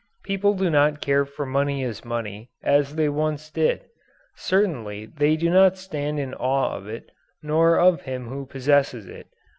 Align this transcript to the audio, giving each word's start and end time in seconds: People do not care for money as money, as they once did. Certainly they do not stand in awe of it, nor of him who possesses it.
People 0.23 0.55
do 0.55 0.71
not 0.71 0.99
care 0.99 1.25
for 1.25 1.45
money 1.45 1.83
as 1.83 2.03
money, 2.03 2.49
as 2.63 2.95
they 2.95 3.07
once 3.07 3.51
did. 3.51 3.85
Certainly 4.35 5.11
they 5.19 5.35
do 5.35 5.47
not 5.51 5.77
stand 5.77 6.19
in 6.19 6.33
awe 6.33 6.75
of 6.75 6.87
it, 6.87 7.11
nor 7.43 7.77
of 7.77 8.01
him 8.01 8.27
who 8.27 8.47
possesses 8.47 9.05
it. 9.07 9.27